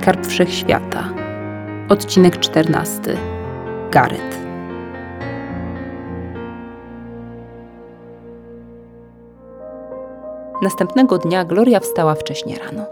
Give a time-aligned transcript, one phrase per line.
[0.00, 1.04] Skarb Wszechświata.
[1.88, 3.00] Odcinek 14.
[3.90, 4.36] Gareth.
[10.62, 12.86] Następnego dnia Gloria wstała wcześnie rano.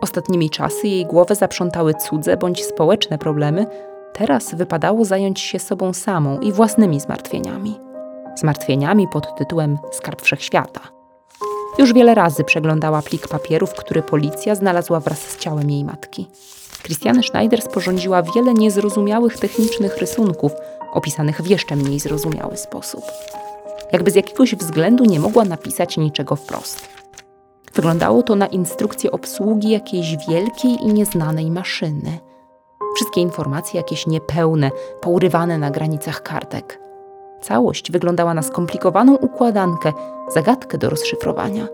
[0.00, 3.66] Ostatnimi czasy jej głowę zaprzątały cudze bądź społeczne problemy,
[4.12, 7.80] teraz wypadało zająć się sobą samą i własnymi zmartwieniami.
[8.36, 10.99] Zmartwieniami pod tytułem Skarb Wszechświata.
[11.80, 16.26] Już wiele razy przeglądała plik papierów, który policja znalazła wraz z ciałem jej matki.
[16.82, 20.52] Christiane Schneider sporządziła wiele niezrozumiałych technicznych rysunków,
[20.92, 23.04] opisanych w jeszcze mniej zrozumiały sposób.
[23.92, 26.88] Jakby z jakiegoś względu nie mogła napisać niczego wprost.
[27.74, 32.18] Wyglądało to na instrukcję obsługi jakiejś wielkiej i nieznanej maszyny.
[32.94, 36.89] Wszystkie informacje jakieś niepełne, pourywane na granicach kartek.
[37.40, 39.92] Całość wyglądała na skomplikowaną układankę,
[40.34, 41.66] zagadkę do rozszyfrowania.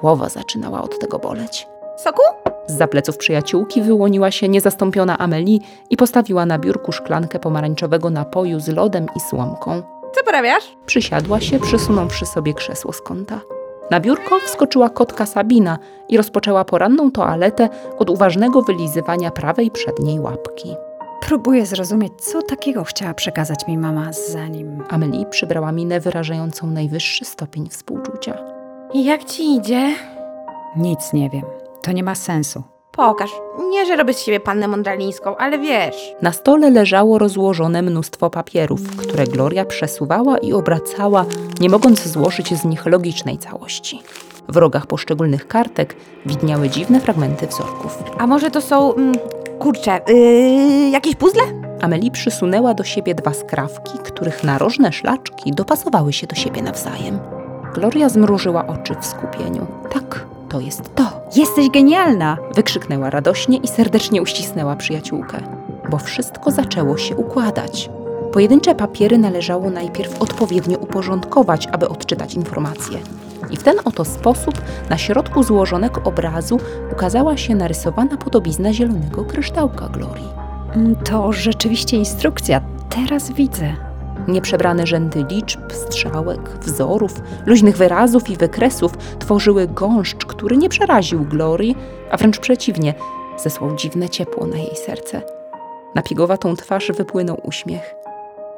[0.00, 1.68] Głowa zaczynała od tego boleć.
[1.96, 2.22] Soku?
[2.66, 5.58] Z zapleców przyjaciółki wyłoniła się niezastąpiona Amelie
[5.90, 9.82] i postawiła na biurku szklankę pomarańczowego napoju z lodem i słomką.
[10.14, 10.76] Co porabiasz?
[10.86, 13.40] Przysiadła się, przesunąwszy sobie krzesło z kąta.
[13.90, 17.68] Na biurko wskoczyła kotka Sabina i rozpoczęła poranną toaletę
[17.98, 20.76] od uważnego wylizywania prawej przedniej łapki.
[21.20, 24.84] Próbuję zrozumieć, co takiego chciała przekazać mi mama, zanim.
[24.88, 28.38] Amelie przybrała minę wyrażającą najwyższy stopień współczucia.
[28.92, 29.94] I jak ci idzie?
[30.76, 31.42] Nic nie wiem.
[31.82, 32.62] To nie ma sensu.
[32.92, 33.30] Pokaż.
[33.70, 36.14] Nie, że robię z siebie pannę mądralińską, ale wiesz.
[36.22, 41.24] Na stole leżało rozłożone mnóstwo papierów, które Gloria przesuwała i obracała,
[41.60, 44.02] nie mogąc złożyć z nich logicznej całości.
[44.48, 47.98] W rogach poszczególnych kartek widniały dziwne fragmenty wzorków.
[48.18, 48.94] A może to są.
[48.94, 49.14] Mm,
[49.58, 51.42] kurczę, yy, jakieś puzzle?
[51.80, 57.18] Amelie przysunęła do siebie dwa skrawki, których narożne szlaczki dopasowały się do siebie nawzajem.
[57.74, 59.66] Gloria zmrużyła oczy w skupieniu.
[59.92, 61.20] Tak, to jest to.
[61.36, 62.36] Jesteś genialna!
[62.54, 65.38] Wykrzyknęła radośnie i serdecznie uścisnęła przyjaciółkę,
[65.90, 67.90] bo wszystko zaczęło się układać.
[68.32, 72.98] Pojedyncze papiery należało najpierw odpowiednio uporządkować, aby odczytać informacje.
[73.54, 74.54] I w ten oto sposób
[74.90, 76.60] na środku złożonego obrazu
[76.92, 80.28] ukazała się narysowana podobizna zielonego kryształka Glorii.
[80.74, 82.60] Mm, To rzeczywiście instrukcja.
[82.90, 83.74] Teraz widzę.
[84.28, 91.76] Nieprzebrane rzędy liczb, strzałek, wzorów, luźnych wyrazów i wykresów tworzyły gąszcz, który nie przeraził Glorii,
[92.10, 92.94] a wręcz przeciwnie,
[93.36, 95.22] zesłał dziwne ciepło na jej serce.
[95.94, 97.94] Na piegowatą twarz wypłynął uśmiech.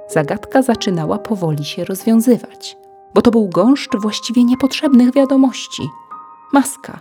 [0.09, 2.77] Zagadka zaczynała powoli się rozwiązywać,
[3.17, 5.83] bo to był gąszcz właściwie niepotrzebnych wiadomości.
[6.53, 7.01] Maska.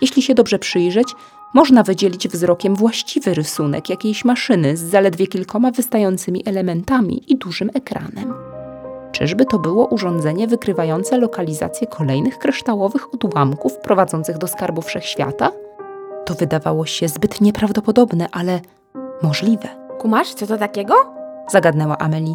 [0.00, 1.14] Jeśli się dobrze przyjrzeć,
[1.54, 8.34] można wydzielić wzrokiem właściwy rysunek jakiejś maszyny z zaledwie kilkoma wystającymi elementami i dużym ekranem.
[9.12, 15.52] Czyżby to było urządzenie wykrywające lokalizację kolejnych kryształowych odłamków prowadzących do skarbu wszechświata?
[16.24, 18.60] To wydawało się zbyt nieprawdopodobne, ale
[19.22, 19.68] możliwe,
[19.98, 21.15] Kumasz, co to takiego?
[21.48, 22.34] Zagadnęła Amelie.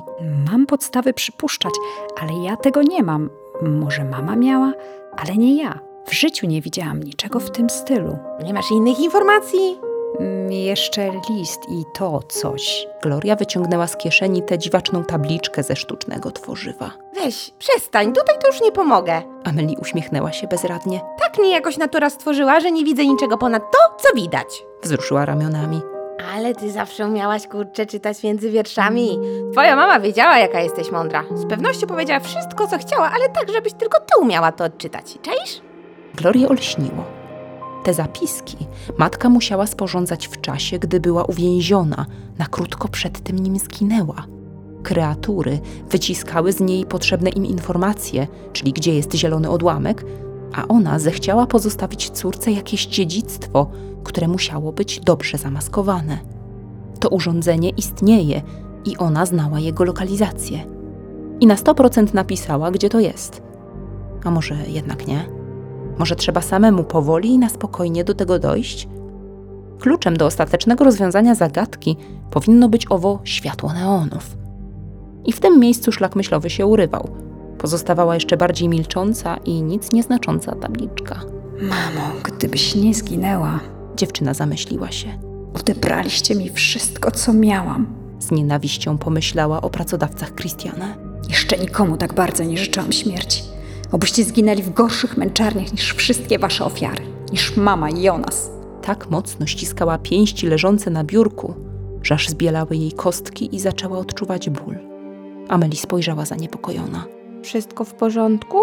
[0.51, 1.73] Mam podstawy przypuszczać,
[2.21, 3.29] ale ja tego nie mam.
[3.61, 4.73] Może mama miała,
[5.17, 5.79] ale nie ja.
[6.07, 8.17] W życiu nie widziałam niczego w tym stylu.
[8.43, 9.79] Nie masz innych informacji?
[10.19, 12.87] Mm, Jeszcze list i to coś.
[13.03, 16.91] Gloria wyciągnęła z kieszeni tę dziwaczną tabliczkę ze sztucznego tworzywa.
[17.15, 19.21] Weź, przestań, tutaj to już nie pomogę.
[19.43, 23.77] Amelie uśmiechnęła się bezradnie, Tak mnie jakoś natura stworzyła, że nie widzę niczego ponad to,
[24.09, 24.63] co widać.
[24.83, 25.81] wzruszyła ramionami.
[26.29, 29.19] Ale ty zawsze umiałaś, kurczę, czytać między wierszami.
[29.51, 31.23] Twoja mama wiedziała, jaka jesteś mądra.
[31.35, 35.17] Z pewnością powiedziała wszystko, co chciała, ale tak, żebyś tylko ty umiała to odczytać.
[35.21, 35.61] Czaisz?
[36.15, 37.03] Glorię olśniło.
[37.83, 38.57] Te zapiski
[38.97, 42.05] matka musiała sporządzać w czasie, gdy była uwięziona,
[42.37, 44.25] na krótko przed tym nim zginęła.
[44.83, 50.05] Kreatury wyciskały z niej potrzebne im informacje, czyli gdzie jest zielony odłamek,
[50.55, 53.71] a ona zechciała pozostawić córce jakieś dziedzictwo,
[54.03, 56.17] które musiało być dobrze zamaskowane.
[56.99, 58.41] To urządzenie istnieje
[58.85, 60.65] i ona znała jego lokalizację.
[61.39, 63.41] I na 100% napisała, gdzie to jest.
[64.23, 65.25] A może jednak nie?
[65.97, 68.87] Może trzeba samemu powoli i na spokojnie do tego dojść?
[69.79, 71.97] Kluczem do ostatecznego rozwiązania zagadki
[72.31, 74.37] powinno być owo światło neonów.
[75.25, 77.09] I w tym miejscu szlak myślowy się urywał.
[77.57, 81.19] Pozostawała jeszcze bardziej milcząca i nic nieznacząca tabliczka.
[81.61, 83.59] Mamo, gdybyś nie zginęła,
[83.95, 85.19] Dziewczyna zamyśliła się.
[85.53, 87.87] odebraliście mi wszystko, co miałam.
[88.19, 90.95] Z nienawiścią pomyślała o pracodawcach Christiana.
[91.29, 93.43] Jeszcze nikomu tak bardzo nie życzyłam śmierci.
[93.91, 98.51] Obyście zginęli w gorszych męczarniach niż wszystkie wasze ofiary, niż mama i Jonas.
[98.81, 101.53] Tak mocno ściskała pięści leżące na biurku,
[102.01, 104.75] że aż zbielały jej kostki i zaczęła odczuwać ból.
[105.49, 107.05] Amelie spojrzała zaniepokojona.
[107.43, 108.57] Wszystko w porządku?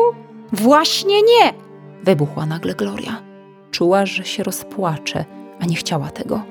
[0.52, 1.54] Właśnie nie!
[2.04, 3.27] Wybuchła nagle Gloria.
[3.70, 5.24] Czuła, że się rozpłacze,
[5.60, 6.42] a nie chciała tego.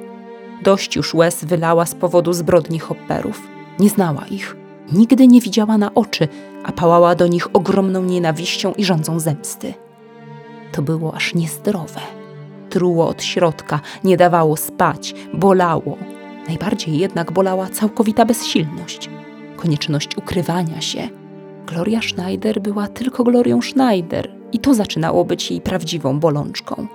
[0.64, 3.48] Dość już łez wylała z powodu zbrodni hopperów.
[3.80, 4.56] Nie znała ich.
[4.92, 6.28] Nigdy nie widziała na oczy,
[6.64, 9.74] a pałała do nich ogromną nienawiścią i rządzą zemsty.
[10.72, 12.00] To było aż niezdrowe.
[12.70, 15.98] Truło od środka, nie dawało spać, bolało.
[16.48, 19.10] Najbardziej jednak bolała całkowita bezsilność,
[19.58, 21.10] konieczność ukrywania się.
[21.66, 26.88] Gloria Schneider była tylko Glorią Schneider i to zaczynało być jej prawdziwą bolączką.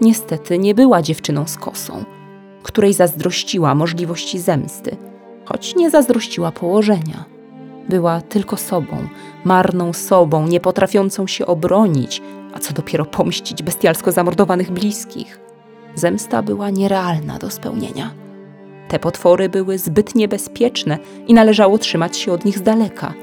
[0.00, 2.04] Niestety nie była dziewczyną z kosą,
[2.62, 4.96] której zazdrościła możliwości zemsty,
[5.44, 7.24] choć nie zazdrościła położenia.
[7.88, 9.08] Była tylko sobą,
[9.44, 12.22] marną sobą, nie potrafiącą się obronić,
[12.54, 15.40] a co dopiero pomścić bestialsko zamordowanych bliskich.
[15.94, 18.10] Zemsta była nierealna do spełnienia.
[18.88, 23.14] Te potwory były zbyt niebezpieczne i należało trzymać się od nich z daleka.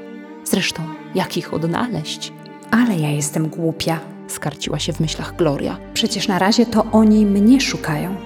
[0.44, 0.82] Zresztą,
[1.14, 2.32] jak ich odnaleźć?
[2.70, 4.15] Ale ja jestem głupia.
[4.28, 5.78] Skarciła się w myślach Gloria.
[5.94, 8.16] Przecież na razie to oni mnie szukają.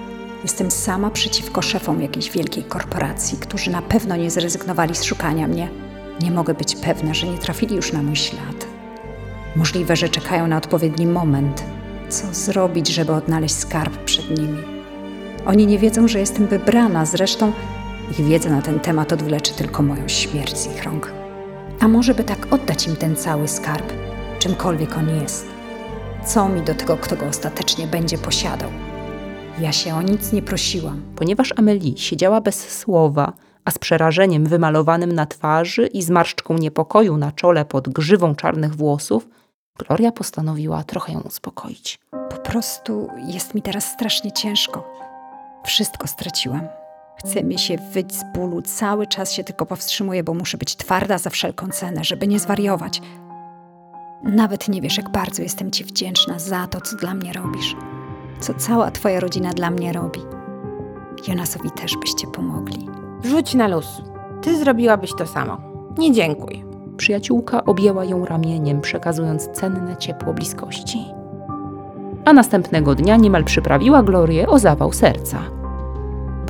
[0.43, 5.69] Jestem sama przeciwko szefom jakiejś wielkiej korporacji, którzy na pewno nie zrezygnowali z szukania mnie.
[6.21, 8.67] Nie mogę być pewna, że nie trafili już na mój ślad.
[9.55, 11.63] Możliwe, że czekają na odpowiedni moment.
[12.09, 14.63] Co zrobić, żeby odnaleźć skarb przed nimi?
[15.45, 17.51] Oni nie wiedzą, że jestem wybrana, zresztą
[18.11, 21.13] ich wiedza na ten temat odwleczy tylko moją śmierć z ich rąk.
[21.79, 23.93] A może by tak oddać im ten cały skarb,
[24.39, 25.50] czymkolwiek on jest?
[26.25, 28.69] Co mi do tego, kto go ostatecznie będzie posiadał?
[29.59, 31.01] Ja się o nic nie prosiłam.
[31.15, 33.33] Ponieważ Amelie siedziała bez słowa,
[33.65, 38.75] a z przerażeniem wymalowanym na twarzy i z marszczką niepokoju na czole pod grzywą czarnych
[38.75, 39.27] włosów,
[39.79, 41.99] Gloria postanowiła trochę ją uspokoić.
[42.11, 44.93] Po prostu jest mi teraz strasznie ciężko.
[45.65, 46.67] Wszystko straciłam.
[47.17, 51.17] Chce mi się wyć z bólu, cały czas się tylko powstrzymuję, bo muszę być twarda
[51.17, 53.01] za wszelką cenę, żeby nie zwariować.
[54.23, 57.75] Nawet nie wiesz, jak bardzo jestem Ci wdzięczna za to, co dla mnie robisz.
[58.39, 60.19] Co cała Twoja rodzina dla mnie robi.
[61.27, 62.89] Jonasowi też byście pomogli.
[63.23, 64.01] Rzuć na luz.
[64.41, 65.57] Ty zrobiłabyś to samo.
[65.97, 66.65] Nie dziękuj.
[66.97, 71.05] Przyjaciółka objęła ją ramieniem, przekazując cenne ciepło bliskości.
[72.25, 75.60] A następnego dnia niemal przyprawiła Glorię o zawał serca.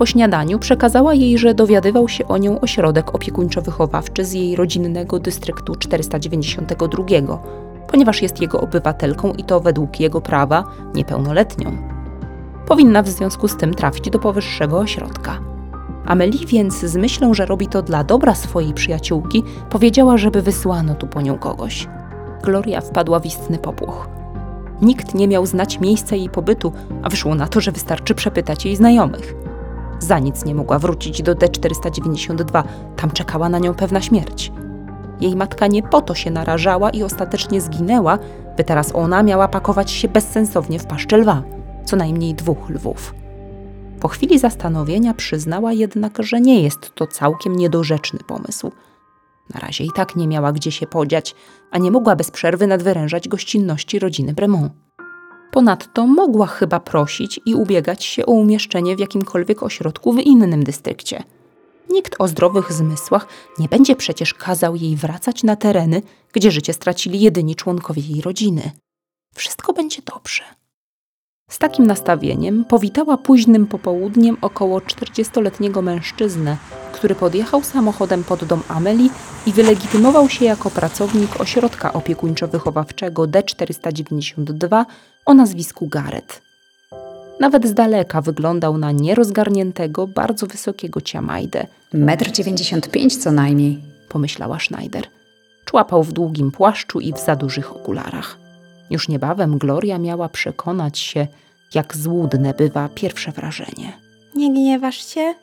[0.02, 5.76] Po śniadaniu przekazała jej, że dowiadywał się o nią ośrodek opiekuńczo-wychowawczy z jej rodzinnego dystryktu
[5.76, 7.04] 492,
[7.88, 10.64] ponieważ jest jego obywatelką i to według jego prawa
[10.96, 11.78] niepełnoletnią.
[12.68, 15.40] Powinna w związku z tym trafić do powyższego ośrodka.
[16.06, 21.08] Amelie więc z myślą, że robi to dla dobra swojej przyjaciółki, powiedziała, żeby wysłano tu
[21.08, 21.88] po nią kogoś.
[22.44, 24.10] Gloria wpadła w istny popłoch.
[24.82, 26.74] Nikt nie miał znać miejsca jej pobytu,
[27.04, 29.51] a wyszło na to, że wystarczy przepytać jej znajomych.
[30.02, 32.64] Za nic nie mogła wrócić do D492,
[32.96, 34.52] tam czekała na nią pewna śmierć.
[35.22, 38.20] Jej matka nie po to się narażała i ostatecznie zginęła,
[38.58, 41.44] by teraz ona miała pakować się bezsensownie w paszczę lwa,
[41.86, 43.14] co najmniej dwóch lwów.
[44.00, 48.72] Po chwili zastanowienia przyznała jednak, że nie jest to całkiem niedorzeczny pomysł.
[49.54, 51.36] Na razie i tak nie miała gdzie się podziać,
[51.72, 54.72] a nie mogła bez przerwy nadwyrężać gościnności rodziny Bremont.
[55.52, 61.24] Ponadto mogła chyba prosić i ubiegać się o umieszczenie w jakimkolwiek ośrodku w innym dystrykcie.
[61.90, 63.28] Nikt o zdrowych zmysłach
[63.60, 66.02] nie będzie przecież kazał jej wracać na tereny,
[66.34, 68.72] gdzie życie stracili jedyni członkowie jej rodziny.
[69.36, 70.44] Wszystko będzie dobrze.
[71.50, 76.58] Z takim nastawieniem powitała późnym popołudniem około 40-letniego mężczyznę,
[76.92, 79.10] który podjechał samochodem pod dom Ameli
[79.46, 84.86] i wylegitymował się jako pracownik ośrodka opiekuńczo-wychowawczego D492
[85.26, 86.42] o nazwisku Garrett.
[87.40, 93.82] Nawet z daleka wyglądał na nierozgarniętego, bardzo wysokiego ciamajdę, Metr dziewięćdziesiąt pięć co najmniej.
[94.10, 95.08] pomyślała Schneider.
[95.66, 98.38] Człapał w długim płaszczu i w za dużych okularach.
[98.90, 101.28] Już niebawem Gloria miała przekonać się,
[101.74, 103.94] jak złudne bywa pierwsze wrażenie.
[104.36, 105.34] Nie gniewasz się?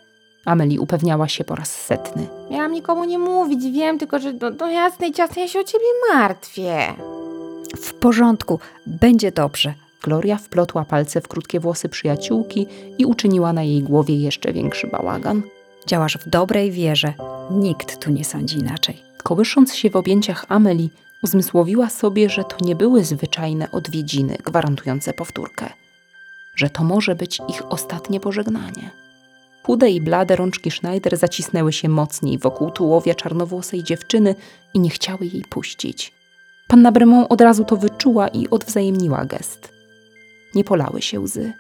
[0.45, 2.27] Amelie upewniała się po raz setny.
[2.51, 5.85] Miałam nikomu nie mówić, wiem, tylko że do, do jasnej ciasnej ja się o ciebie
[6.13, 6.95] martwię.
[7.77, 9.75] W porządku, będzie dobrze.
[10.03, 12.67] Gloria wplotła palce w krótkie włosy przyjaciółki
[12.99, 15.43] i uczyniła na jej głowie jeszcze większy bałagan.
[15.87, 17.15] Działasz w dobrej wierze.
[17.51, 19.03] Nikt tu nie sądzi inaczej.
[19.23, 20.89] Kołysząc się w objęciach Amelie,
[21.23, 25.73] uzmysłowiła sobie, że to nie były zwyczajne odwiedziny gwarantujące powtórkę,
[26.55, 28.91] że to może być ich ostatnie pożegnanie.
[29.63, 34.35] Chude i blade rączki Schneider zacisnęły się mocniej wokół tułowia czarnowłosej dziewczyny
[34.75, 36.18] i nie chciały jej puścić.
[36.69, 39.73] Panna Bremont od razu to wyczuła i odwzajemniła gest.
[40.55, 41.53] Nie polały się łzy.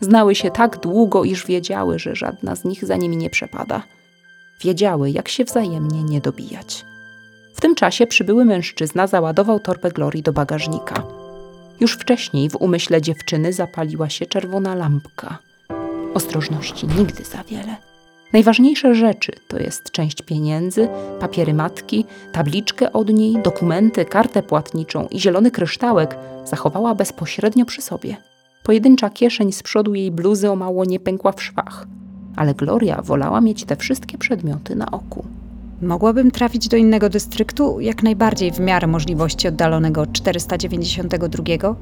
[0.00, 3.82] Znały się tak długo, iż wiedziały, że żadna z nich za nimi nie przepada.
[4.60, 6.84] Wiedziały, jak się wzajemnie nie dobijać.
[7.54, 11.02] W tym czasie przybyły mężczyzna załadował torbę Glorii do bagażnika.
[11.80, 15.38] Już wcześniej w umyśle dziewczyny zapaliła się czerwona lampka.
[16.14, 17.87] Ostrożności nigdy za wiele.
[18.32, 20.88] Najważniejsze rzeczy to jest część pieniędzy,
[21.20, 28.16] papiery matki, tabliczkę od niej, dokumenty, kartę płatniczą i zielony kryształek zachowała bezpośrednio przy sobie.
[28.64, 31.86] Pojedyncza kieszeń z przodu jej bluzy o mało nie pękła w szwach,
[32.36, 35.24] ale Gloria wolała mieć te wszystkie przedmioty na oku.
[35.82, 41.74] Mogłabym trafić do innego dystryktu, jak najbardziej w miarę możliwości oddalonego 492?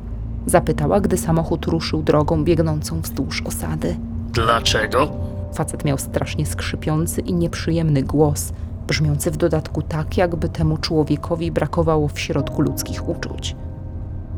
[0.47, 3.97] Zapytała, gdy samochód ruszył drogą biegnącą wzdłuż osady.
[4.33, 5.36] Dlaczego?
[5.57, 8.53] Facet miał strasznie skrzypiący i nieprzyjemny głos,
[8.87, 13.57] brzmiący w dodatku tak, jakby temu człowiekowi brakowało w środku ludzkich uczuć.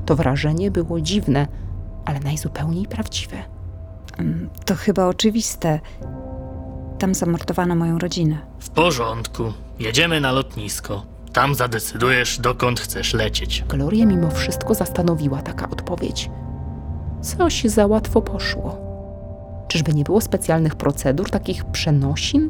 [0.07, 1.47] To wrażenie było dziwne,
[2.05, 3.37] ale najzupełniej prawdziwe.
[4.19, 5.81] Mm, To chyba oczywiste.
[6.99, 8.39] Tam zamordowano moją rodzinę.
[8.59, 9.53] W porządku.
[9.79, 11.03] Jedziemy na lotnisko.
[11.33, 13.65] Tam zadecydujesz, dokąd chcesz lecieć.
[13.69, 16.31] Glorię mimo wszystko zastanowiła taka odpowiedź.
[17.23, 18.88] Coś za łatwo poszło.
[19.69, 22.49] Czyżby nie było specjalnych procedur, takich przenosin?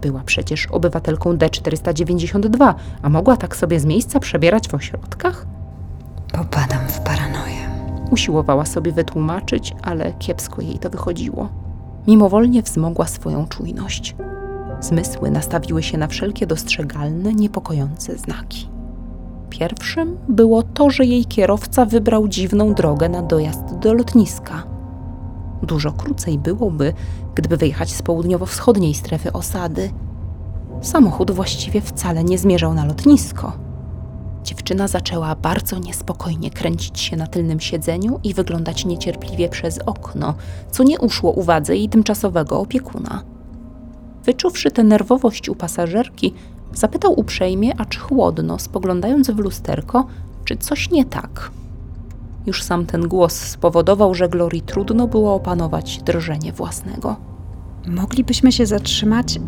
[0.00, 5.46] Była przecież obywatelką D492, a mogła tak sobie z miejsca przebierać w ośrodkach?
[6.32, 7.70] Popadam w paranoję.
[8.10, 11.48] Usiłowała sobie wytłumaczyć, ale kiepsko jej to wychodziło.
[12.06, 14.16] Mimowolnie wzmogła swoją czujność.
[14.80, 18.68] Zmysły nastawiły się na wszelkie dostrzegalne, niepokojące znaki.
[19.50, 24.75] Pierwszym było to, że jej kierowca wybrał dziwną drogę na dojazd do lotniska.
[25.62, 26.92] Dużo krócej byłoby,
[27.34, 29.90] gdyby wyjechać z południowo-wschodniej strefy osady.
[30.82, 33.52] Samochód właściwie wcale nie zmierzał na lotnisko.
[34.42, 40.34] Dziewczyna zaczęła bardzo niespokojnie kręcić się na tylnym siedzeniu i wyglądać niecierpliwie przez okno,
[40.70, 43.22] co nie uszło uwadze jej tymczasowego opiekuna.
[44.24, 46.34] Wyczuwszy tę nerwowość u pasażerki,
[46.72, 50.06] zapytał uprzejmie, acz chłodno, spoglądając w lusterko,
[50.44, 51.50] czy coś nie tak.
[52.46, 57.16] Już sam ten głos spowodował, że Glorii trudno było opanować drżenie własnego.
[57.86, 59.40] Moglibyśmy się zatrzymać?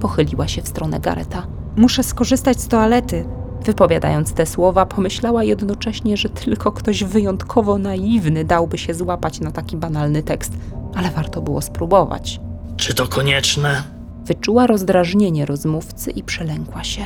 [0.00, 1.46] Pochyliła się w stronę Gareta.
[1.76, 3.24] Muszę skorzystać z toalety.
[3.64, 9.76] Wypowiadając te słowa, pomyślała jednocześnie, że tylko ktoś wyjątkowo naiwny dałby się złapać na taki
[9.76, 10.52] banalny tekst,
[10.94, 12.40] ale warto było spróbować.
[12.76, 13.82] Czy to konieczne?
[14.24, 17.02] Wyczuła rozdrażnienie rozmówcy i przelękła się.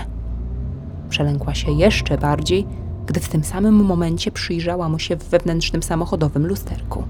[1.09, 2.67] Przelękła się jeszcze bardziej,
[3.07, 7.05] gdy w tym samym momencie przyjrzała mu się w wewnętrznym samochodowym lusterku.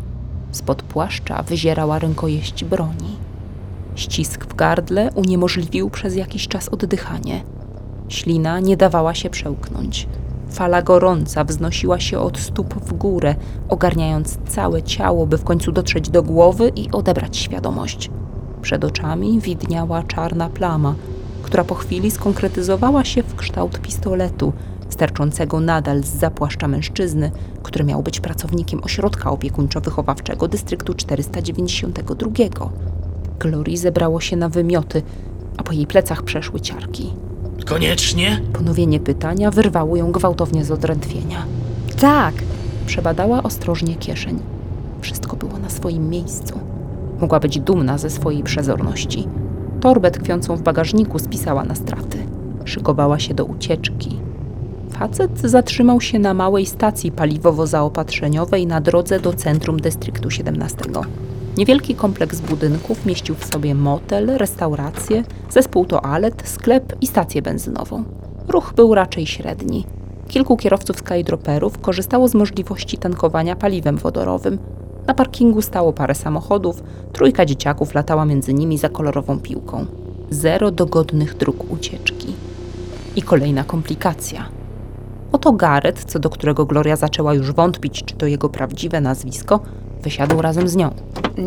[0.53, 3.17] Spod płaszcza wyzierała rękojeść broni.
[3.95, 7.43] Ścisk w gardle uniemożliwił przez jakiś czas oddychanie.
[8.09, 10.09] Ślina nie dawała się przełknąć.
[10.51, 13.35] Fala gorąca wznosiła się od stóp w górę,
[13.69, 18.11] ogarniając całe ciało, by w końcu dotrzeć do głowy i odebrać świadomość.
[18.63, 20.95] Przed oczami widniała czarna plama,
[21.43, 24.53] która po chwili skonkretyzowała się w kształt pistoletu,
[24.93, 27.31] sterczącego nadal z zapłaszcza mężczyzny,
[27.63, 32.31] który miał być pracownikiem ośrodka opiekuńczo-wychowawczego dystryktu 492.
[33.39, 35.03] Glorii zebrało się na wymioty,
[35.57, 37.13] a po jej plecach przeszły ciarki.
[37.67, 38.41] Koniecznie?
[38.53, 41.47] Ponowienie pytania wyrwało ją gwałtownie z odrętwienia.
[42.01, 42.35] Tak,
[42.87, 44.39] Przebadała ostrożnie kieszeń.
[45.01, 46.61] Wszystko było na swoim miejscu.
[47.21, 49.29] Mogła być dumna ze swojej przezorności.
[49.81, 52.19] Torbę tkwiącą w bagażniku spisała na straty.
[52.65, 54.21] Szykowała się do ucieczki.
[55.03, 60.77] Facet zatrzymał się na małej stacji paliwowo-zaopatrzeniowej na drodze do centrum dystryktu 17.
[61.57, 68.05] Niewielki kompleks budynków mieścił w sobie motel, restaurację, zespół toalet, sklep i stację benzynową.
[68.49, 69.87] Ruch był raczej średni.
[70.29, 74.59] Kilku kierowców skydroperów korzystało z możliwości tankowania paliwem wodorowym.
[75.07, 76.83] Na parkingu stało parę samochodów,
[77.13, 79.87] trójka dzieciaków latała między nimi za kolorową piłką.
[80.31, 82.35] Zero dogodnych dróg ucieczki.
[83.17, 84.62] I kolejna komplikacja.
[85.33, 89.61] Oto Gareth, co do którego Gloria zaczęła już wątpić, czy to jego prawdziwe nazwisko,
[90.03, 90.95] wysiadł razem z nią.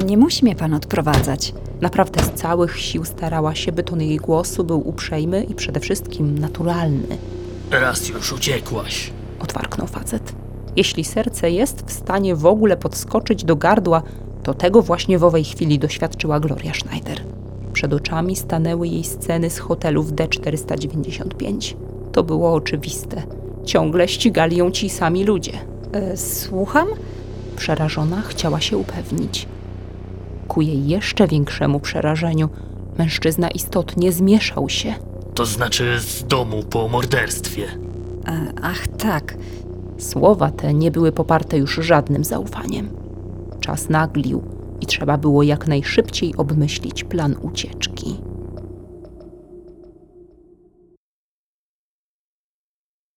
[0.05, 1.53] nie musi mnie pan odprowadzać.
[1.81, 6.39] Naprawdę z całych sił starała się, by ton jej głosu był uprzejmy i przede wszystkim
[6.39, 7.17] naturalny.
[7.71, 9.11] Raz już uciekłaś.
[9.39, 10.33] Odwarknął facet.
[10.75, 14.01] Jeśli serce jest w stanie w ogóle podskoczyć do gardła,
[14.43, 17.21] to tego właśnie w owej chwili doświadczyła Gloria Schneider.
[17.73, 21.75] Przed oczami stanęły jej sceny z hotelu w D495.
[22.11, 23.44] To było oczywiste.
[23.65, 25.53] Ciągle ścigali ją ci sami ludzie.
[25.91, 26.87] E, słucham?
[27.55, 29.47] Przerażona chciała się upewnić.
[30.47, 32.49] Ku jej jeszcze większemu przerażeniu,
[32.97, 34.93] mężczyzna istotnie zmieszał się.
[35.33, 37.63] To znaczy z domu po morderstwie.
[38.27, 39.37] E, ach, tak.
[39.97, 42.89] Słowa te nie były poparte już żadnym zaufaniem.
[43.59, 44.43] Czas naglił
[44.81, 48.15] i trzeba było jak najszybciej obmyślić plan ucieczki.